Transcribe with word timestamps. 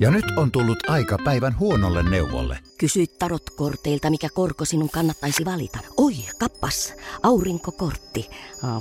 Ja 0.00 0.10
nyt 0.10 0.24
on 0.36 0.50
tullut 0.50 0.90
aika 0.90 1.18
päivän 1.24 1.58
huonolle 1.58 2.10
neuvolle. 2.10 2.58
Kysy 2.78 3.06
tarotkorteilta, 3.06 4.10
mikä 4.10 4.28
korko 4.34 4.64
sinun 4.64 4.90
kannattaisi 4.90 5.44
valita. 5.44 5.78
Oi, 5.96 6.14
kappas, 6.38 6.94
aurinkokortti. 7.22 8.30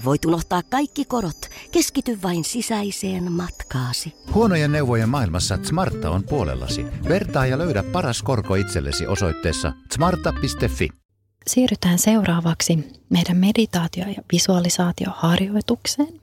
Voit 0.05 0.25
unohtaa 0.25 0.61
kaikki 0.69 1.05
korot. 1.05 1.49
Keskity 1.71 2.19
vain 2.23 2.43
sisäiseen 2.43 3.31
matkaasi. 3.31 4.13
Huonojen 4.33 4.71
neuvojen 4.71 5.09
maailmassa 5.09 5.59
Smarta 5.63 6.09
on 6.09 6.23
puolellasi. 6.23 6.85
Vertaa 7.09 7.45
ja 7.45 7.57
löydä 7.57 7.83
paras 7.83 8.23
korko 8.23 8.55
itsellesi 8.55 9.07
osoitteessa 9.07 9.73
smarta.fi. 9.93 10.89
Siirrytään 11.47 11.99
seuraavaksi 11.99 12.88
meidän 13.09 13.38
meditaatio- 13.38 14.07
ja 14.07 14.23
visualisaatioharjoitukseen. 14.31 16.21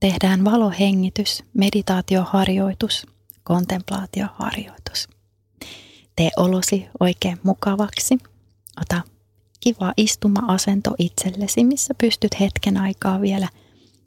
Tehdään 0.00 0.44
valohengitys, 0.44 1.44
meditaatioharjoitus, 1.54 3.06
kontemplaatioharjoitus. 3.50 5.08
Tee 6.16 6.30
olosi 6.36 6.86
oikein 7.00 7.40
mukavaksi. 7.42 8.18
Ota 8.80 9.02
kiva 9.60 9.92
istuma-asento 9.96 10.94
itsellesi, 10.98 11.64
missä 11.64 11.94
pystyt 11.94 12.40
hetken 12.40 12.76
aikaa 12.76 13.20
vielä 13.20 13.48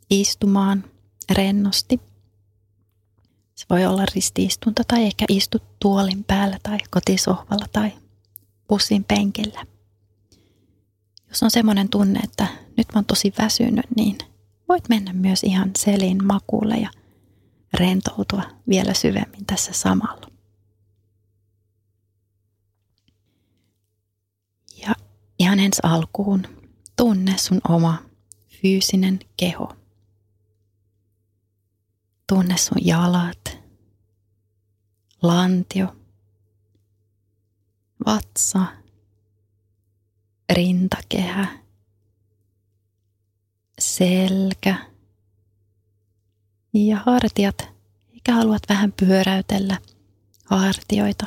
istumaan 0.09 0.83
rennosti. 1.31 1.99
Se 3.55 3.66
voi 3.69 3.85
olla 3.85 4.05
ristiistunto 4.16 4.83
tai 4.88 5.03
ehkä 5.05 5.25
istut 5.29 5.63
tuolin 5.80 6.23
päällä 6.23 6.57
tai 6.63 6.77
kotisohvalla 6.89 7.66
tai 7.71 7.91
pussin 8.67 9.03
penkillä. 9.03 9.66
Jos 11.30 11.44
on 11.44 11.52
semmoinen 11.52 11.89
tunne, 11.89 12.19
että 12.23 12.47
nyt 12.77 12.88
mä 12.94 12.97
oon 12.97 13.05
tosi 13.05 13.33
väsynyt, 13.39 13.85
niin 13.95 14.17
voit 14.69 14.89
mennä 14.89 15.13
myös 15.13 15.44
ihan 15.44 15.71
selin 15.77 16.25
makuulle 16.25 16.75
ja 16.75 16.89
rentoutua 17.73 18.43
vielä 18.69 18.93
syvemmin 18.93 19.45
tässä 19.45 19.73
samalla. 19.73 20.27
Ja 24.77 24.95
ihan 25.39 25.59
ensi 25.59 25.80
alkuun 25.83 26.43
tunne 26.95 27.38
sun 27.38 27.61
oma 27.69 28.03
fyysinen 28.61 29.19
keho. 29.38 29.75
Tunne 32.27 32.57
sun 32.57 32.85
jalat, 32.85 33.57
lantio, 35.21 35.95
vatsa, 38.05 38.65
rintakehä, 40.53 41.59
selkä 43.80 44.92
ja 46.73 46.97
hartiat. 47.05 47.69
Eikä 48.13 48.33
haluat 48.33 48.61
vähän 48.69 48.91
pyöräytellä 48.91 49.77
hartioita. 50.45 51.25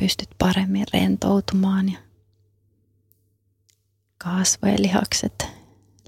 Pystyt 0.00 0.28
paremmin 0.38 0.86
rentoutumaan 0.92 1.92
ja 1.92 1.98
kasvojen 4.18 4.82
lihakset, 4.82 5.46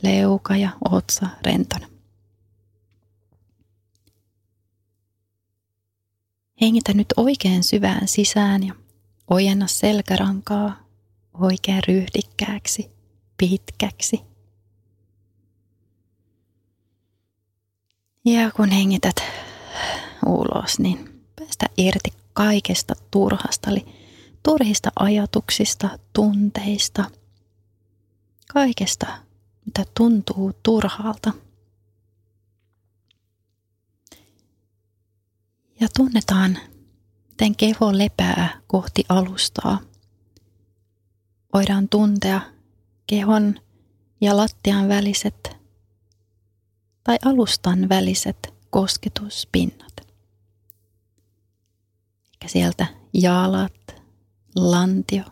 leuka 0.03 0.57
ja 0.57 0.71
otsa 0.91 1.29
rentona. 1.47 1.87
Hengitä 6.61 6.95
nyt 6.95 7.07
oikein 7.17 7.65
syvään 7.65 8.09
sisään 8.09 8.67
ja 8.67 8.75
ojenna 9.31 9.67
selkärankaa 9.67 10.87
oikein 11.35 11.83
ryhdikkääksi, 11.89 12.91
pitkäksi. 13.39 14.32
Ja 18.25 18.51
kun 18.51 18.71
hengität 18.71 19.17
ulos, 20.27 20.79
niin 20.79 21.23
päästä 21.37 21.67
irti 21.77 22.11
kaikesta 22.33 22.95
turhasta, 23.11 23.71
eli 23.71 23.87
turhista 24.43 24.93
ajatuksista, 24.97 25.99
tunteista, 26.13 27.05
kaikesta, 28.53 29.07
mitä 29.67 29.85
tuntuu 29.97 30.53
turhalta. 30.63 31.33
Ja 35.81 35.89
tunnetaan, 35.97 36.59
miten 37.29 37.57
keho 37.57 37.99
lepää 37.99 38.61
kohti 38.67 39.05
alustaa. 39.09 39.81
Voidaan 41.55 41.89
tuntea 41.89 42.41
kehon 43.07 43.61
ja 44.21 44.37
lattian 44.37 44.89
väliset 44.89 45.62
tai 47.05 47.19
alustan 47.25 47.89
väliset 47.89 48.55
kosketuspinnat. 48.71 49.93
Ehkä 52.33 52.49
sieltä 52.49 52.87
jalat, 53.15 53.95
lantio, 54.57 55.25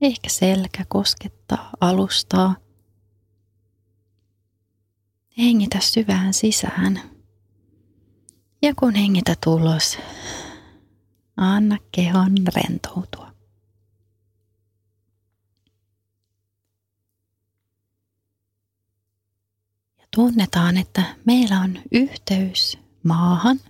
ehkä 0.00 0.28
selkä 0.28 0.84
koskettaa 0.88 1.70
alustaa. 1.80 2.56
Hengitä 5.38 5.80
syvään 5.80 6.34
sisään. 6.34 7.00
Ja 8.62 8.74
kun 8.74 8.94
hengitä 8.94 9.34
ulos, 9.46 9.98
anna 11.36 11.78
kehon 11.92 12.34
rentoutua. 12.54 13.19
Tunnetaan, 20.16 20.76
että 20.76 21.16
meillä 21.24 21.60
on 21.60 21.78
yhteys 21.92 22.78
maahan. 23.02 23.60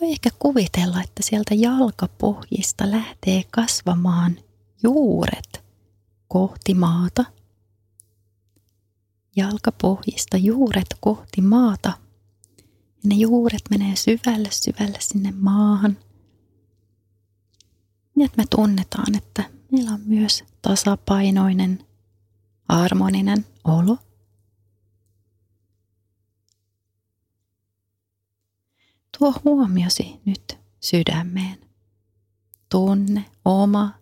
Voi 0.00 0.10
ehkä 0.10 0.30
kuvitella, 0.38 1.02
että 1.02 1.22
sieltä 1.22 1.54
jalkapohjista 1.54 2.90
lähtee 2.90 3.42
kasvamaan 3.50 4.38
juuret 4.82 5.64
kohti 6.28 6.74
maata. 6.74 7.24
Jalkapohjista 9.36 10.36
juuret 10.36 10.96
kohti 11.00 11.40
maata. 11.40 11.92
Ja 12.58 13.08
ne 13.08 13.14
juuret 13.14 13.62
menee 13.70 13.96
syvälle 13.96 14.48
syvälle 14.50 14.98
sinne 15.00 15.34
maahan. 15.36 15.98
Niin 18.14 18.24
että 18.24 18.42
me 18.42 18.44
tunnetaan, 18.50 19.14
että 19.14 19.44
meillä 19.72 19.90
on 19.90 20.00
myös 20.06 20.44
tasapainoinen, 20.62 21.86
harmoninen 22.68 23.46
olo. 23.64 23.98
Tuo 29.18 29.34
huomiosi 29.44 30.20
nyt 30.24 30.58
sydämeen. 30.80 31.58
Tunne 32.70 33.24
oma, 33.44 33.94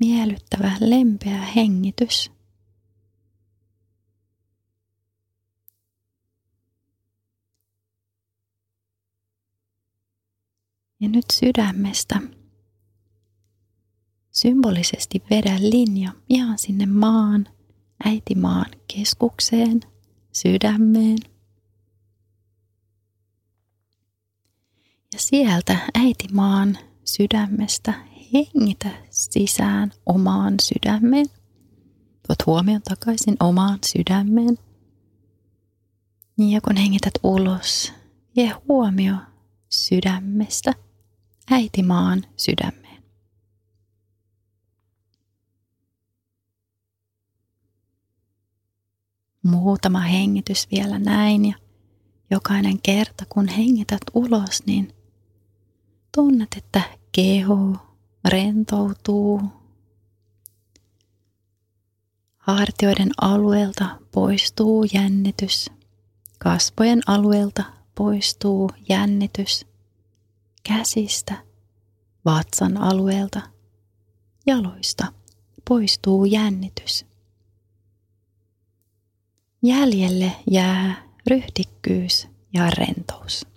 miellyttävä, 0.00 0.72
lempeä 0.80 1.40
hengitys. 1.40 2.30
Ja 11.00 11.08
nyt 11.08 11.24
sydämestä 11.32 12.20
symbolisesti 14.30 15.22
vedä 15.30 15.56
linja 15.60 16.12
ihan 16.28 16.58
sinne 16.58 16.86
maan, 16.86 17.48
äitimaan 18.04 18.70
keskukseen, 18.94 19.80
sydämeen. 20.32 21.29
Ja 25.12 25.18
sieltä 25.18 25.78
äitimaan 25.94 26.78
sydämestä 27.04 27.94
hengitä 28.34 28.90
sisään 29.10 29.92
omaan 30.06 30.54
sydämeen. 30.62 31.26
Tuot 32.26 32.46
huomion 32.46 32.82
takaisin 32.82 33.36
omaan 33.40 33.78
sydämeen. 33.86 34.58
Ja 36.38 36.60
kun 36.60 36.76
hengität 36.76 37.14
ulos, 37.22 37.92
vie 38.36 38.52
huomio 38.68 39.14
sydämestä 39.68 40.74
äitimaan 41.50 42.22
sydämeen. 42.36 43.02
Muutama 49.42 50.00
hengitys 50.00 50.68
vielä 50.70 50.98
näin 50.98 51.44
ja 51.44 51.54
jokainen 52.30 52.82
kerta 52.82 53.24
kun 53.28 53.48
hengität 53.48 54.00
ulos, 54.14 54.66
niin 54.66 54.92
Tunnet, 56.14 56.48
että 56.56 56.82
keho 57.12 57.76
rentoutuu. 58.28 59.40
Hartioiden 62.38 63.10
alueelta 63.20 63.98
poistuu 64.12 64.86
jännitys. 64.94 65.70
Kasvojen 66.38 67.00
alueelta 67.06 67.64
poistuu 67.94 68.70
jännitys. 68.88 69.66
Käsistä, 70.62 71.44
vatsan 72.24 72.76
alueelta, 72.76 73.40
jaloista 74.46 75.12
poistuu 75.68 76.24
jännitys. 76.24 77.06
Jäljelle 79.62 80.32
jää 80.50 81.02
ryhdikkyys 81.26 82.28
ja 82.52 82.70
rentous. 82.70 83.49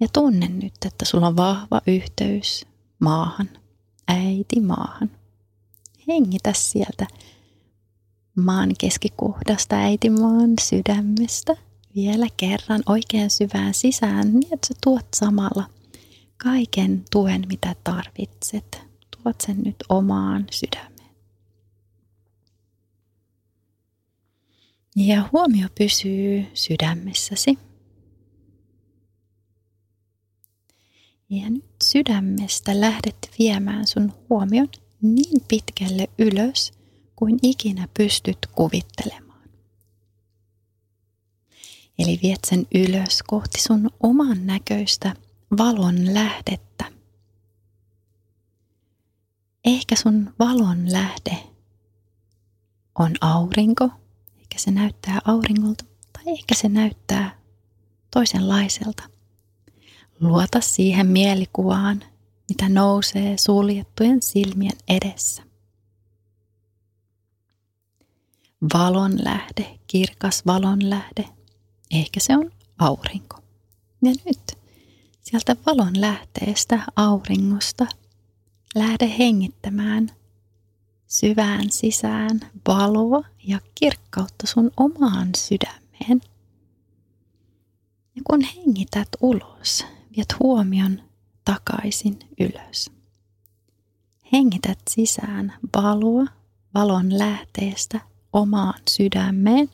Ja 0.00 0.08
tunne 0.12 0.48
nyt, 0.48 0.74
että 0.86 1.04
sulla 1.04 1.26
on 1.26 1.36
vahva 1.36 1.80
yhteys 1.86 2.66
maahan, 2.98 3.48
äiti 4.08 4.60
maahan. 4.60 5.10
Hengitä 6.08 6.52
sieltä 6.52 7.06
maan 8.36 8.70
keskikohdasta 8.80 9.76
äitimaan 9.76 10.50
sydämestä 10.60 11.56
vielä 11.94 12.26
kerran 12.36 12.82
oikein 12.86 13.30
syvään 13.30 13.74
sisään, 13.74 14.34
niin 14.34 14.54
että 14.54 14.66
sä 14.68 14.74
tuot 14.84 15.06
samalla 15.16 15.64
kaiken 16.36 17.04
tuen, 17.10 17.42
mitä 17.48 17.74
tarvitset. 17.84 18.82
Tuot 19.22 19.40
sen 19.40 19.62
nyt 19.64 19.76
omaan 19.88 20.46
sydämeen. 20.50 20.96
Ja 24.96 25.28
huomio 25.32 25.68
pysyy 25.78 26.46
sydämessäsi. 26.54 27.58
Ja 31.30 31.50
nyt 31.50 31.64
sydämestä 31.84 32.80
lähdet 32.80 33.30
viemään 33.38 33.86
sun 33.86 34.12
huomion 34.30 34.68
niin 35.02 35.42
pitkälle 35.48 36.08
ylös 36.18 36.72
kuin 37.16 37.38
ikinä 37.42 37.88
pystyt 37.96 38.38
kuvittelemaan. 38.52 39.48
Eli 41.98 42.18
viet 42.22 42.40
sen 42.46 42.66
ylös 42.74 43.22
kohti 43.26 43.60
sun 43.60 43.90
oman 44.02 44.46
näköistä 44.46 45.16
valon 45.58 46.14
lähdettä. 46.14 46.84
Ehkä 49.64 49.96
sun 49.96 50.34
valon 50.38 50.92
lähde 50.92 51.36
on 52.98 53.14
aurinko, 53.20 53.90
ehkä 54.38 54.58
se 54.58 54.70
näyttää 54.70 55.18
auringolta, 55.24 55.84
tai 56.12 56.22
ehkä 56.26 56.54
se 56.54 56.68
näyttää 56.68 57.38
toisenlaiselta. 58.10 59.15
Luota 60.20 60.60
siihen 60.60 61.06
mielikuvaan, 61.06 62.04
mitä 62.48 62.68
nousee 62.68 63.36
suljettujen 63.36 64.22
silmien 64.22 64.76
edessä. 64.88 65.42
Valon 68.74 69.24
lähde, 69.24 69.78
kirkas 69.86 70.46
valon 70.46 70.90
lähde, 70.90 71.28
ehkä 71.90 72.20
se 72.20 72.36
on 72.36 72.50
aurinko. 72.78 73.36
Ja 74.02 74.12
nyt 74.24 74.58
sieltä 75.22 75.56
valon 75.66 76.00
lähteestä 76.00 76.80
auringosta 76.96 77.86
lähde 78.74 79.14
hengittämään 79.18 80.10
syvään 81.06 81.70
sisään 81.70 82.40
valoa 82.68 83.22
ja 83.46 83.60
kirkkautta 83.74 84.46
sun 84.46 84.70
omaan 84.76 85.28
sydämeen. 85.36 86.20
Ja 88.16 88.22
kun 88.24 88.40
hengität 88.40 89.08
ulos, 89.20 89.84
viet 90.16 90.38
huomion 90.40 91.02
takaisin 91.44 92.18
ylös. 92.40 92.90
Hengität 94.32 94.78
sisään 94.90 95.52
valoa 95.76 96.26
valon 96.74 97.18
lähteestä 97.18 98.00
omaan 98.32 98.80
sydämeen. 98.90 99.70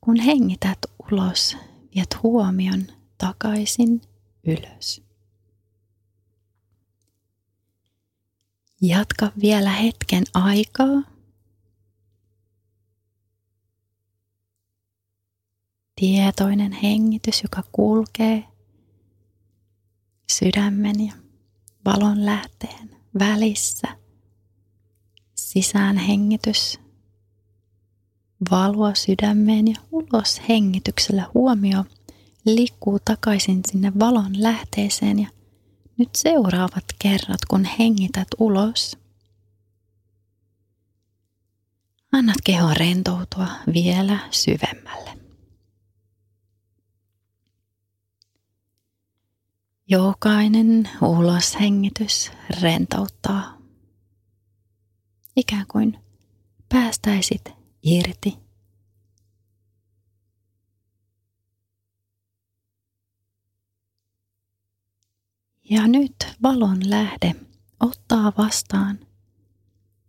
Kun 0.00 0.20
hengität 0.20 0.78
ulos, 1.12 1.56
viet 1.94 2.22
huomion 2.22 2.86
takaisin 3.18 4.00
ylös. 4.44 5.02
Jatka 8.82 9.32
vielä 9.40 9.70
hetken 9.70 10.24
aikaa. 10.34 11.02
Tietoinen 16.00 16.72
hengitys, 16.72 17.42
joka 17.42 17.62
kulkee 17.72 18.55
sydämen 20.30 21.06
ja 21.06 21.12
valon 21.84 22.26
lähteen 22.26 22.96
välissä. 23.18 23.88
Sisään 25.34 25.96
hengitys, 25.96 26.80
valoa 28.50 28.94
sydämeen 28.94 29.68
ja 29.68 29.74
ulos 29.92 30.40
hengityksellä 30.48 31.30
huomio 31.34 31.84
liikkuu 32.44 32.98
takaisin 33.04 33.60
sinne 33.68 33.92
valon 33.98 34.42
lähteeseen 34.42 35.18
ja 35.18 35.28
nyt 35.98 36.08
seuraavat 36.16 36.84
kerrat, 36.98 37.44
kun 37.48 37.64
hengität 37.78 38.28
ulos. 38.38 38.98
Annat 42.12 42.36
kehon 42.44 42.76
rentoutua 42.76 43.48
vielä 43.74 44.18
syvemmälle. 44.30 45.05
Jokainen 49.88 50.90
uloshengitys 51.02 52.32
rentouttaa. 52.60 53.58
Ikään 55.36 55.66
kuin 55.66 55.98
päästäisit 56.68 57.44
irti. 57.82 58.38
Ja 65.70 65.86
nyt 65.86 66.16
valon 66.42 66.90
lähde 66.90 67.34
ottaa 67.80 68.32
vastaan 68.38 68.98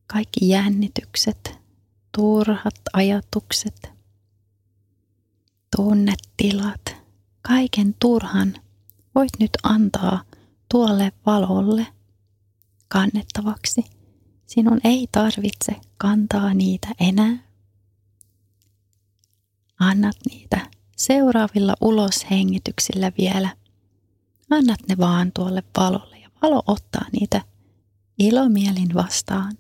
kaikki 0.08 0.50
jännitykset, 0.50 1.60
turhat 2.18 2.82
ajatukset, 2.94 3.92
tunnetilat, 5.76 6.96
kaiken 7.42 7.96
turhan– 8.00 8.54
voit 9.18 9.40
nyt 9.40 9.52
antaa 9.64 10.24
tuolle 10.72 11.12
valolle 11.26 11.88
kannettavaksi. 12.88 13.86
Sinun 14.46 14.80
ei 14.84 15.08
tarvitse 15.12 15.76
kantaa 15.98 16.54
niitä 16.54 16.88
enää. 17.00 17.38
Annat 19.80 20.16
niitä 20.30 20.70
seuraavilla 20.98 21.76
uloshengityksillä 21.82 23.12
vielä. 23.18 23.50
Annat 24.50 24.80
ne 24.90 24.98
vaan 24.98 25.32
tuolle 25.32 25.64
valolle 25.78 26.18
ja 26.20 26.30
valo 26.42 26.64
ottaa 26.68 27.06
niitä 27.12 27.42
ilomielin 28.20 28.94
vastaan. 28.94 29.58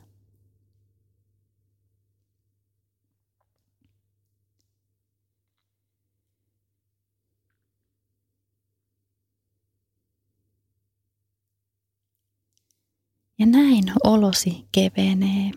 Ja 13.39 13.45
näin 13.45 13.83
olosi 14.03 14.67
kevenee, 14.71 15.51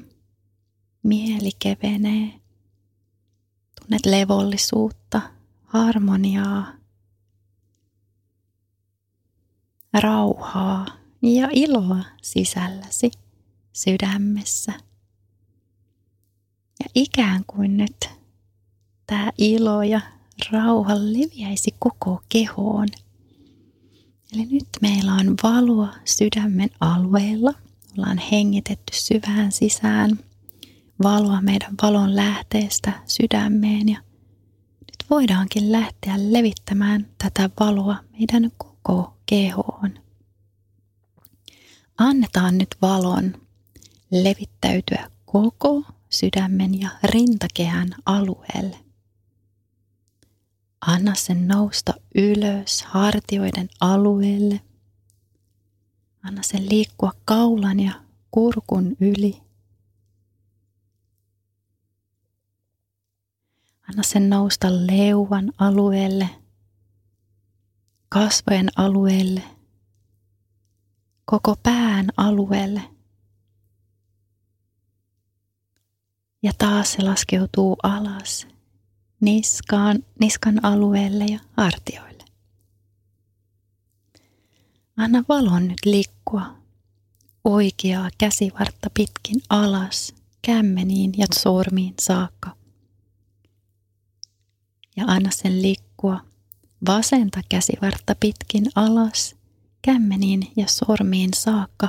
mieli 1.02 1.50
kevenee. 1.58 2.40
Tunnet 3.80 4.06
levollisuutta, 4.06 5.22
harmoniaa, 5.64 6.72
rauhaa 9.92 10.86
ja 11.22 11.48
iloa 11.52 12.04
sisälläsi, 12.22 13.10
sydämessä. 13.72 14.72
Ja 16.80 16.86
ikään 16.94 17.44
kuin 17.46 17.76
nyt 17.76 18.10
tämä 19.06 19.30
ilo 19.38 19.82
ja 19.82 20.00
rauha 20.52 20.94
leviäisi 20.94 21.74
koko 21.78 22.22
kehoon. 22.28 22.88
Eli 24.32 24.46
nyt 24.46 24.68
meillä 24.80 25.12
on 25.14 25.34
valoa 25.42 25.94
sydämen 26.04 26.70
alueella– 26.80 27.54
Ollaan 27.98 28.18
hengitetty 28.18 28.92
syvään 28.96 29.52
sisään 29.52 30.18
valoa 31.02 31.40
meidän 31.42 31.74
valon 31.82 32.16
lähteestä 32.16 32.92
sydämeen 33.06 33.88
ja 33.88 33.98
nyt 34.80 35.10
voidaankin 35.10 35.72
lähteä 35.72 36.14
levittämään 36.16 37.06
tätä 37.18 37.50
valoa 37.60 37.96
meidän 38.18 38.50
koko 38.58 39.16
kehoon. 39.26 39.98
Annetaan 41.98 42.58
nyt 42.58 42.76
valon 42.82 43.34
levittäytyä 44.10 45.10
koko 45.24 45.82
sydämen 46.10 46.80
ja 46.80 46.88
rintakehän 47.04 47.88
alueelle. 48.06 48.76
Anna 50.86 51.14
sen 51.14 51.48
nousta 51.48 51.94
ylös 52.14 52.82
hartioiden 52.82 53.68
alueelle 53.80 54.60
Anna 56.22 56.42
sen 56.42 56.68
liikkua 56.68 57.12
kaulan 57.24 57.80
ja 57.80 57.92
kurkun 58.30 58.96
yli. 59.00 59.42
Anna 63.88 64.02
sen 64.02 64.30
nousta 64.30 64.68
leuan 64.70 65.52
alueelle, 65.58 66.28
kasvojen 68.08 68.68
alueelle, 68.76 69.42
koko 71.24 71.56
pään 71.62 72.06
alueelle. 72.16 72.82
Ja 76.42 76.52
taas 76.58 76.92
se 76.92 77.02
laskeutuu 77.02 77.76
alas 77.82 78.46
niskaan, 79.20 80.04
niskan 80.20 80.64
alueelle 80.64 81.24
ja 81.24 81.38
hartioille. 81.56 82.09
Anna 85.00 85.24
valon 85.28 85.68
nyt 85.68 85.78
liikkua 85.84 86.56
oikeaa 87.44 88.08
käsivartta 88.18 88.90
pitkin 88.94 89.42
alas, 89.48 90.14
kämmeniin 90.42 91.12
ja 91.18 91.26
sormiin 91.34 91.94
saakka. 92.00 92.56
Ja 94.96 95.04
anna 95.06 95.30
sen 95.30 95.62
liikkua 95.62 96.20
vasenta 96.86 97.40
käsivartta 97.48 98.14
pitkin 98.20 98.66
alas, 98.74 99.36
kämmeniin 99.82 100.52
ja 100.56 100.66
sormiin 100.68 101.30
saakka. 101.34 101.88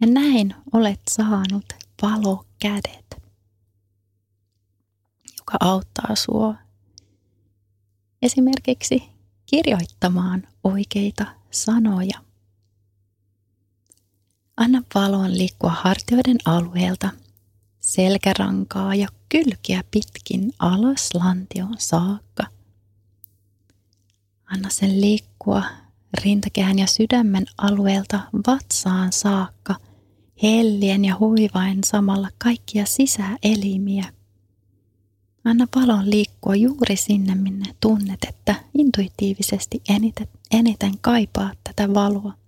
Ja 0.00 0.06
näin 0.06 0.54
olet 0.72 1.00
saanut 1.10 1.72
valokädet, 2.02 3.22
joka 5.38 5.56
auttaa 5.60 6.16
sua 6.16 6.54
esimerkiksi 8.22 9.02
kirjoittamaan 9.46 10.48
oikeita 10.64 11.26
sanoja. 11.50 12.29
Anna 14.60 14.82
valon 14.94 15.38
liikkua 15.38 15.70
hartioiden 15.70 16.38
alueelta, 16.44 17.10
selkärankaa 17.78 18.94
ja 18.94 19.08
kylkiä 19.28 19.84
pitkin 19.90 20.52
alas 20.58 21.10
lantioon 21.14 21.76
saakka. 21.78 22.42
Anna 24.44 24.70
sen 24.70 25.00
liikkua 25.00 25.62
rintakehän 26.24 26.78
ja 26.78 26.86
sydämen 26.86 27.46
alueelta 27.58 28.20
vatsaan 28.46 29.12
saakka, 29.12 29.74
hellien 30.42 31.04
ja 31.04 31.16
huivain 31.18 31.84
samalla 31.84 32.28
kaikkia 32.38 32.86
sisäelimiä. 32.86 34.12
Anna 35.44 35.66
valon 35.76 36.10
liikkua 36.10 36.54
juuri 36.54 36.96
sinne, 36.96 37.34
minne 37.34 37.74
tunnet, 37.80 38.26
että 38.28 38.54
intuitiivisesti 38.78 39.82
eniten, 39.88 40.28
eniten 40.50 40.98
kaipaa 41.00 41.50
tätä 41.64 41.94
valoa 41.94 42.39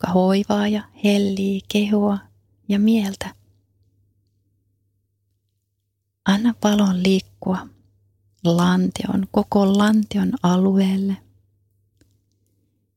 joka 0.00 0.12
hoivaa 0.12 0.68
ja 0.68 0.82
hellii 1.04 1.60
kehoa 1.68 2.18
ja 2.68 2.78
mieltä. 2.78 3.34
Anna 6.24 6.54
valon 6.64 7.02
liikkua 7.02 7.68
lantion, 8.44 9.28
koko 9.30 9.78
lantion 9.78 10.32
alueelle. 10.42 11.16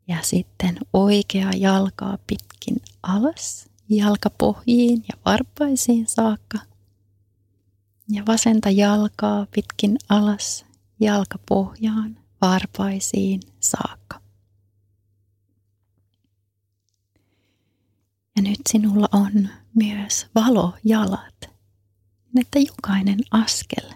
Ja 0.07 0.17
sitten 0.21 0.77
oikea 0.93 1.51
jalkaa 1.57 2.17
pitkin 2.27 2.75
alas, 3.03 3.69
jalkapohjiin 3.89 5.05
ja 5.09 5.17
varpaisiin 5.25 6.07
saakka. 6.07 6.59
Ja 8.09 8.23
vasenta 8.27 8.69
jalkaa 8.69 9.47
pitkin 9.55 9.97
alas, 10.09 10.65
jalkapohjaan, 10.99 12.17
varpaisiin 12.41 13.41
saakka. 13.59 14.22
Ja 18.35 18.41
nyt 18.41 18.59
sinulla 18.69 19.07
on 19.11 19.49
myös 19.75 20.27
valojalat, 20.35 21.49
että 22.39 22.59
jokainen 22.59 23.19
askel 23.31 23.89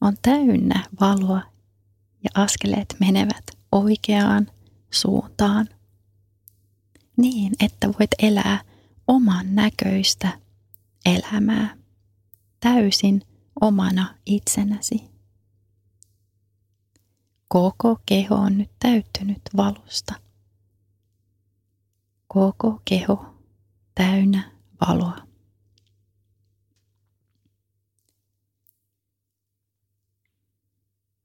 on 0.00 0.16
täynnä 0.22 0.84
valoa 1.00 1.42
ja 2.24 2.30
askeleet 2.34 2.96
menevät 3.00 3.44
oikeaan 3.72 4.46
suuntaan 4.90 5.68
niin, 7.16 7.52
että 7.60 7.88
voit 7.88 8.10
elää 8.22 8.60
oman 9.08 9.54
näköistä 9.54 10.38
elämää 11.04 11.76
täysin 12.60 13.22
omana 13.60 14.14
itsenäsi. 14.26 15.04
Koko 17.48 17.98
keho 18.06 18.34
on 18.34 18.58
nyt 18.58 18.70
täyttynyt 18.78 19.42
valosta 19.56 20.14
koko 22.34 22.80
keho 22.84 23.26
täynnä 23.94 24.50
valoa. 24.80 25.16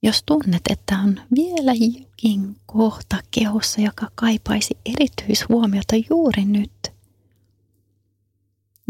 Jos 0.04 0.24
tunnet, 0.26 0.62
että 0.70 1.00
on 1.00 1.22
vielä 1.36 1.74
jokin 1.74 2.56
kohta 2.66 3.18
kehossa, 3.32 3.82
joka 3.82 4.08
kaipaisi 4.16 4.78
erityishuomiota 4.86 5.96
juuri 6.10 6.46
nyt, 6.46 6.92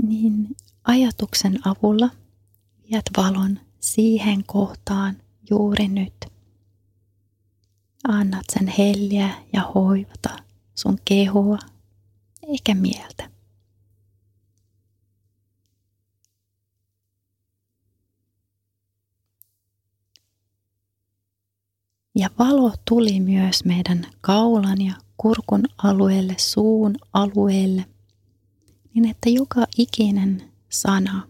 niin 0.02 0.56
ajatuksen 0.84 1.60
avulla 1.68 2.10
viet 2.92 3.10
valon 3.18 3.60
siihen 3.80 4.44
kohtaan 4.44 5.18
juuri 5.50 5.88
nyt. 5.88 6.26
Annat 8.08 8.46
sen 8.54 8.68
helliä 8.68 9.30
ja 9.54 9.72
hoivata 9.76 10.38
sun 10.76 10.98
kehoa 11.06 11.60
eikä 12.50 12.76
mieltä. 12.76 13.30
Ja 22.16 22.30
valo 22.40 22.74
tuli 22.88 23.20
myös 23.20 23.66
meidän 23.66 24.08
kaulan 24.22 24.82
ja 24.82 24.94
kurkun 25.18 25.64
alueelle, 25.84 26.36
suun 26.38 26.96
alueelle, 27.14 27.86
niin 28.94 29.10
että 29.10 29.30
joka 29.30 29.66
ikinen 29.78 30.52
sana, 30.70 31.28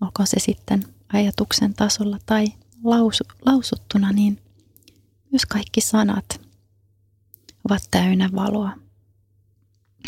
olkoon 0.00 0.26
se 0.26 0.40
sitten 0.40 0.84
ajatuksen 1.12 1.74
tasolla 1.74 2.18
tai 2.26 2.46
lausu, 2.84 3.24
lausuttuna, 3.46 4.12
niin 4.12 4.40
myös 5.32 5.46
kaikki 5.46 5.80
sanat 5.80 6.40
ovat 7.68 7.82
täynnä 7.90 8.30
valoa 8.34 8.85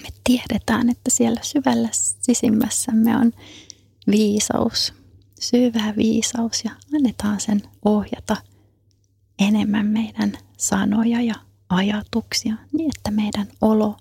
me 0.02 0.09
tiedetään, 0.25 0.88
että 0.88 1.11
siellä 1.11 1.40
syvällä 1.43 1.88
sisimmässämme 1.93 3.17
on 3.17 3.33
viisaus, 4.11 4.95
syvä 5.40 5.95
viisaus 5.97 6.64
ja 6.64 6.71
annetaan 6.95 7.40
sen 7.40 7.62
ohjata 7.85 8.37
enemmän 9.38 9.87
meidän 9.87 10.33
sanoja 10.57 11.21
ja 11.21 11.35
ajatuksia 11.69 12.55
niin, 12.73 12.90
että 12.97 13.11
meidän 13.11 13.49
olo 13.61 13.97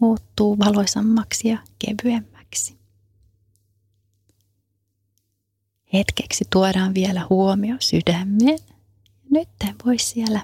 muuttuu 0.00 0.58
valoisammaksi 0.58 1.48
ja 1.48 1.58
kevyemmäksi. 1.78 2.76
Hetkeksi 5.92 6.44
tuodaan 6.52 6.94
vielä 6.94 7.26
huomio 7.30 7.76
sydämeen. 7.80 8.58
Nyt 9.30 9.48
voi 9.86 9.98
siellä 9.98 10.40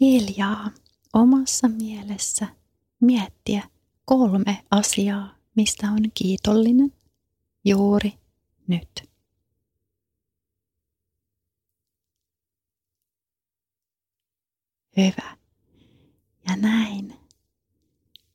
hiljaa 0.00 0.70
omassa 1.12 1.68
mielessä– 1.68 2.46
miettiä 3.00 3.62
kolme 4.04 4.64
asiaa, 4.70 5.34
mistä 5.56 5.90
on 5.90 6.10
kiitollinen 6.14 6.92
juuri 7.64 8.12
nyt. 8.66 9.10
Hyvä. 14.96 15.36
Ja 16.48 16.56
näin 16.56 17.14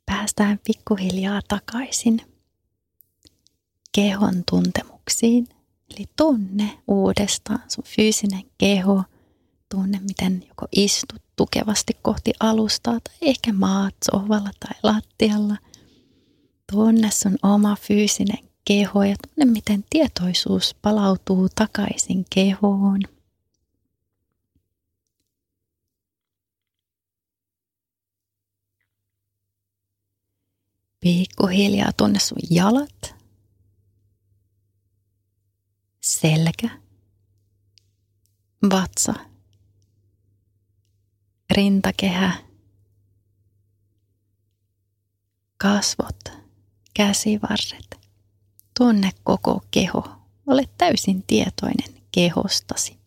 päästään 0.05 0.59
pikkuhiljaa 0.63 1.41
takaisin 1.47 2.21
kehon 3.95 4.43
tuntemuksiin. 4.51 5.47
Eli 5.89 6.05
tunne 6.17 6.79
uudestaan 6.87 7.63
sun 7.67 7.83
fyysinen 7.83 8.43
keho. 8.57 9.03
Tunne, 9.69 9.99
miten 9.99 10.43
joko 10.47 10.67
istut 10.71 11.21
tukevasti 11.35 11.93
kohti 12.01 12.33
alustaa 12.39 12.99
tai 12.99 13.15
ehkä 13.21 13.53
maat 13.53 13.95
sohvalla 14.11 14.51
tai 14.59 14.79
lattialla. 14.83 15.57
Tunne 16.71 17.11
sun 17.11 17.37
oma 17.43 17.75
fyysinen 17.75 18.49
keho 18.65 19.03
ja 19.03 19.15
tunne, 19.15 19.51
miten 19.51 19.83
tietoisuus 19.89 20.75
palautuu 20.81 21.49
takaisin 21.55 22.25
kehoon. 22.35 23.01
Pikkuhiljaa 30.99 31.93
tunne 31.93 32.19
sun 32.19 32.37
jalat, 32.49 33.15
selkä, 36.01 36.69
vatsa 38.69 39.13
rintakehä, 41.55 42.31
kasvot, 45.57 46.19
käsivarret. 46.93 47.99
Tunne 48.77 49.11
koko 49.23 49.63
keho. 49.71 50.07
Ole 50.47 50.63
täysin 50.77 51.23
tietoinen 51.23 52.01
kehostasi. 52.11 52.97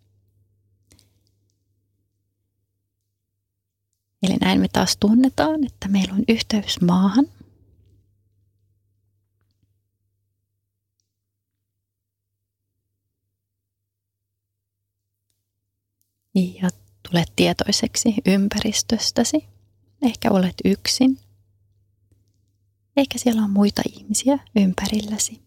Eli 4.22 4.36
näin 4.36 4.60
me 4.60 4.68
taas 4.68 4.96
tunnetaan, 4.96 5.64
että 5.64 5.88
meillä 5.88 6.14
on 6.14 6.24
yhteys 6.28 6.80
maahan. 6.80 7.26
Ja 16.34 16.70
Tule 17.10 17.24
tietoiseksi 17.36 18.14
ympäristöstäsi, 18.26 19.48
Ehkä 20.02 20.30
olet 20.30 20.54
yksin. 20.64 21.18
Ehkä 22.96 23.18
siellä 23.18 23.42
on 23.42 23.50
muita 23.50 23.82
ihmisiä 23.92 24.38
ympärilläsi. 24.56 25.42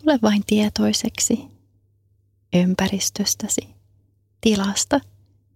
Tule 0.00 0.18
vain 0.22 0.42
tietoiseksi 0.46 1.38
ympäristöstäsi, 2.54 3.68
tilasta, 4.40 5.00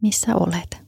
missä 0.01 0.37
olet. 0.37 0.87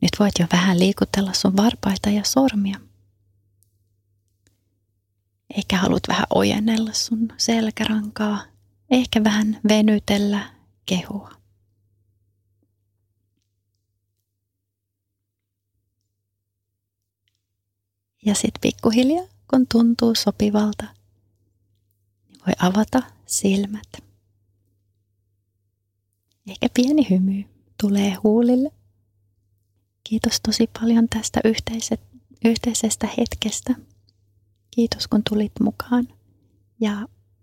Nyt 0.00 0.10
voit 0.18 0.34
jo 0.38 0.46
vähän 0.52 0.78
liikutella 0.78 1.32
sun 1.32 1.56
varpaita 1.56 2.10
ja 2.10 2.24
sormia. 2.24 2.80
Ehkä 5.56 5.78
haluat 5.78 6.02
vähän 6.08 6.26
ojennella 6.34 6.92
sun 6.92 7.28
selkärankaa, 7.36 8.51
ehkä 8.92 9.24
vähän 9.24 9.60
venytellä 9.68 10.54
kehua. 10.86 11.30
Ja 18.26 18.34
sitten 18.34 18.60
pikkuhiljaa, 18.60 19.26
kun 19.50 19.66
tuntuu 19.72 20.14
sopivalta, 20.14 20.84
niin 22.28 22.40
voi 22.46 22.52
avata 22.58 23.02
silmät. 23.26 23.88
Ehkä 26.46 26.68
pieni 26.74 27.06
hymy 27.10 27.44
tulee 27.80 28.14
huulille. 28.22 28.70
Kiitos 30.04 30.40
tosi 30.40 30.70
paljon 30.80 31.08
tästä 31.08 31.40
yhteisestä 32.44 33.08
hetkestä. 33.18 33.74
Kiitos 34.70 35.08
kun 35.08 35.22
tulit 35.30 35.52
mukaan 35.60 36.08
ja 36.80 37.08